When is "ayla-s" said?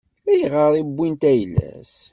1.31-1.95